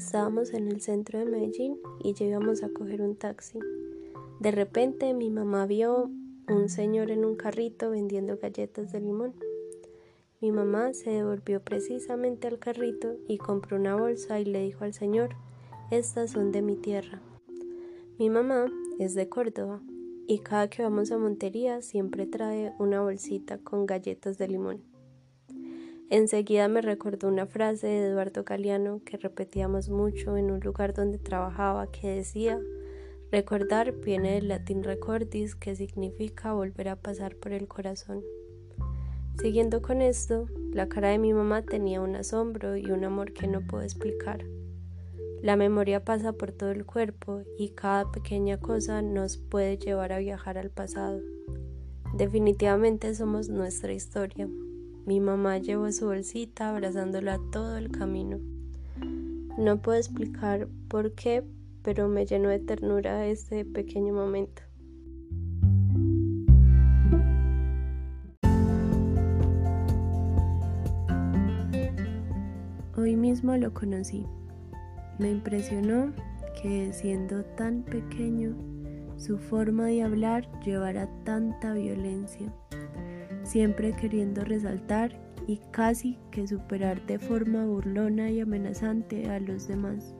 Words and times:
Estábamos 0.00 0.54
en 0.54 0.68
el 0.68 0.80
centro 0.80 1.18
de 1.18 1.26
Medellín 1.26 1.78
y 2.02 2.14
llegamos 2.14 2.62
a 2.62 2.70
coger 2.70 3.02
un 3.02 3.16
taxi. 3.16 3.58
De 4.40 4.50
repente 4.50 5.12
mi 5.12 5.28
mamá 5.28 5.66
vio 5.66 6.10
un 6.48 6.70
señor 6.70 7.10
en 7.10 7.26
un 7.26 7.36
carrito 7.36 7.90
vendiendo 7.90 8.38
galletas 8.38 8.92
de 8.92 9.00
limón. 9.00 9.34
Mi 10.40 10.52
mamá 10.52 10.94
se 10.94 11.10
devolvió 11.10 11.60
precisamente 11.62 12.48
al 12.48 12.58
carrito 12.58 13.18
y 13.28 13.36
compró 13.36 13.76
una 13.76 13.94
bolsa 13.94 14.40
y 14.40 14.46
le 14.46 14.62
dijo 14.62 14.84
al 14.84 14.94
señor, 14.94 15.36
estas 15.90 16.30
son 16.30 16.50
de 16.50 16.62
mi 16.62 16.76
tierra. 16.76 17.20
Mi 18.18 18.30
mamá 18.30 18.72
es 18.98 19.14
de 19.14 19.28
Córdoba 19.28 19.82
y 20.26 20.38
cada 20.38 20.70
que 20.70 20.82
vamos 20.82 21.12
a 21.12 21.18
Montería 21.18 21.82
siempre 21.82 22.24
trae 22.24 22.72
una 22.78 23.02
bolsita 23.02 23.58
con 23.58 23.84
galletas 23.84 24.38
de 24.38 24.48
limón. 24.48 24.80
Enseguida 26.10 26.66
me 26.66 26.82
recordó 26.82 27.28
una 27.28 27.46
frase 27.46 27.86
de 27.86 28.08
Eduardo 28.08 28.42
Galeano 28.42 29.00
que 29.04 29.16
repetíamos 29.16 29.90
mucho 29.90 30.36
en 30.36 30.50
un 30.50 30.58
lugar 30.58 30.92
donde 30.92 31.18
trabajaba 31.18 31.86
que 31.92 32.08
decía 32.08 32.60
Recordar 33.30 33.92
viene 33.92 34.32
del 34.32 34.48
latín 34.48 34.82
recordis 34.82 35.54
que 35.54 35.76
significa 35.76 36.52
volver 36.52 36.88
a 36.88 36.96
pasar 36.96 37.36
por 37.36 37.52
el 37.52 37.68
corazón. 37.68 38.24
Siguiendo 39.40 39.82
con 39.82 40.02
esto, 40.02 40.48
la 40.72 40.88
cara 40.88 41.10
de 41.10 41.18
mi 41.18 41.32
mamá 41.32 41.62
tenía 41.62 42.00
un 42.00 42.16
asombro 42.16 42.76
y 42.76 42.90
un 42.90 43.04
amor 43.04 43.32
que 43.32 43.46
no 43.46 43.60
puedo 43.64 43.84
explicar. 43.84 44.44
La 45.42 45.54
memoria 45.54 46.04
pasa 46.04 46.32
por 46.32 46.50
todo 46.50 46.72
el 46.72 46.84
cuerpo 46.84 47.42
y 47.56 47.68
cada 47.68 48.10
pequeña 48.10 48.58
cosa 48.58 49.00
nos 49.00 49.36
puede 49.36 49.78
llevar 49.78 50.12
a 50.12 50.18
viajar 50.18 50.58
al 50.58 50.70
pasado. 50.70 51.20
Definitivamente 52.14 53.14
somos 53.14 53.48
nuestra 53.48 53.92
historia, 53.92 54.48
mi 55.10 55.18
mamá 55.18 55.58
llevó 55.58 55.90
su 55.90 56.06
bolsita 56.06 56.70
abrazándola 56.70 57.40
todo 57.50 57.76
el 57.76 57.90
camino. 57.90 58.38
No 59.58 59.82
puedo 59.82 59.98
explicar 59.98 60.68
por 60.86 61.16
qué, 61.16 61.42
pero 61.82 62.06
me 62.06 62.26
llenó 62.26 62.48
de 62.48 62.60
ternura 62.60 63.26
este 63.26 63.64
pequeño 63.64 64.14
momento. 64.14 64.62
Hoy 72.96 73.16
mismo 73.16 73.56
lo 73.56 73.74
conocí. 73.74 74.26
Me 75.18 75.32
impresionó 75.32 76.12
que 76.62 76.92
siendo 76.92 77.44
tan 77.56 77.82
pequeño, 77.82 78.54
su 79.16 79.38
forma 79.38 79.86
de 79.86 80.04
hablar 80.04 80.48
llevara 80.60 81.08
tanta 81.24 81.72
violencia 81.72 82.54
siempre 83.42 83.92
queriendo 83.92 84.44
resaltar 84.44 85.18
y 85.46 85.60
casi 85.70 86.18
que 86.30 86.46
superar 86.46 87.04
de 87.06 87.18
forma 87.18 87.64
burlona 87.64 88.30
y 88.30 88.40
amenazante 88.40 89.28
a 89.28 89.40
los 89.40 89.66
demás. 89.68 90.14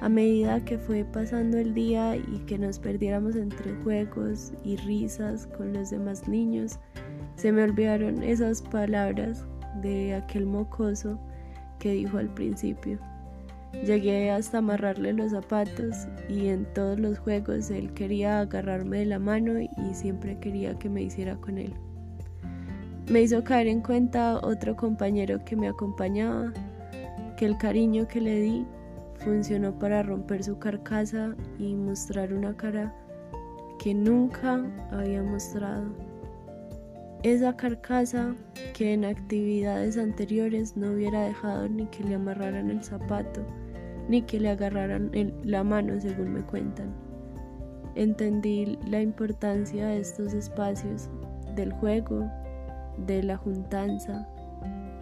A 0.00 0.08
medida 0.08 0.64
que 0.64 0.78
fue 0.78 1.04
pasando 1.04 1.58
el 1.58 1.72
día 1.72 2.16
y 2.16 2.38
que 2.46 2.58
nos 2.58 2.78
perdiéramos 2.78 3.34
entre 3.36 3.74
juegos 3.82 4.52
y 4.64 4.76
risas 4.76 5.46
con 5.46 5.72
los 5.72 5.90
demás 5.90 6.28
niños, 6.28 6.78
se 7.36 7.52
me 7.52 7.62
olvidaron 7.62 8.22
esas 8.22 8.62
palabras 8.62 9.46
de 9.80 10.14
aquel 10.14 10.46
mocoso 10.46 11.18
que 11.78 11.92
dijo 11.92 12.18
al 12.18 12.32
principio. 12.34 12.98
Llegué 13.84 14.30
hasta 14.30 14.58
amarrarle 14.58 15.12
los 15.12 15.32
zapatos 15.32 16.08
y 16.28 16.48
en 16.48 16.64
todos 16.72 16.98
los 16.98 17.18
juegos 17.18 17.70
él 17.70 17.92
quería 17.92 18.40
agarrarme 18.40 18.98
de 18.98 19.06
la 19.06 19.18
mano 19.18 19.60
y 19.60 19.94
siempre 19.94 20.38
quería 20.38 20.78
que 20.78 20.88
me 20.88 21.02
hiciera 21.02 21.36
con 21.36 21.58
él. 21.58 21.74
Me 23.08 23.22
hizo 23.22 23.44
caer 23.44 23.68
en 23.68 23.82
cuenta 23.82 24.40
otro 24.42 24.74
compañero 24.74 25.44
que 25.44 25.54
me 25.54 25.68
acompañaba, 25.68 26.52
que 27.36 27.46
el 27.46 27.56
cariño 27.56 28.08
que 28.08 28.20
le 28.20 28.40
di 28.40 28.66
funcionó 29.20 29.78
para 29.78 30.02
romper 30.02 30.42
su 30.42 30.58
carcasa 30.58 31.36
y 31.56 31.76
mostrar 31.76 32.32
una 32.32 32.56
cara 32.56 32.92
que 33.78 33.94
nunca 33.94 34.60
había 34.90 35.22
mostrado. 35.22 35.84
Esa 37.22 37.56
carcasa 37.56 38.34
que 38.74 38.92
en 38.92 39.04
actividades 39.04 39.96
anteriores 39.98 40.76
no 40.76 40.90
hubiera 40.90 41.26
dejado 41.26 41.68
ni 41.68 41.86
que 41.86 42.02
le 42.02 42.16
amarraran 42.16 42.70
el 42.70 42.82
zapato, 42.82 43.40
ni 44.08 44.22
que 44.22 44.40
le 44.40 44.50
agarraran 44.50 45.12
la 45.44 45.62
mano 45.62 46.00
según 46.00 46.32
me 46.32 46.42
cuentan. 46.42 46.92
Entendí 47.94 48.78
la 48.84 49.00
importancia 49.00 49.86
de 49.86 50.00
estos 50.00 50.34
espacios, 50.34 51.08
del 51.54 51.72
juego, 51.72 52.28
de 52.98 53.22
la 53.22 53.36
juntanza 53.36 54.28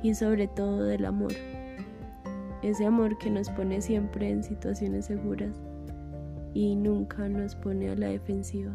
y 0.03 0.15
sobre 0.15 0.49
todo 0.49 0.85
del 0.85 1.05
amor. 1.05 1.33
Ese 2.63 2.87
amor 2.87 3.19
que 3.19 3.31
nos 3.31 3.51
pone 3.51 3.81
siempre 3.81 4.31
en 4.31 4.43
situaciones 4.43 5.07
seguras 5.07 5.61
y 6.55 6.77
nunca 6.77 7.29
nos 7.29 7.55
pone 7.57 7.91
a 7.91 7.97
la 7.97 8.09
defensiva. 8.09 8.75